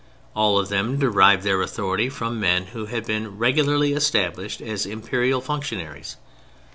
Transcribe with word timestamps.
All 0.35 0.57
of 0.57 0.69
them 0.69 0.97
derived 0.97 1.43
their 1.43 1.61
authority 1.61 2.09
from 2.09 2.39
men 2.39 2.65
who 2.73 2.87
had 2.87 3.05
been 3.05 3.37
regularly 3.37 3.93
established 3.93 4.59
as 4.59 4.87
Imperial 4.87 5.41
functionaries. 5.41 6.17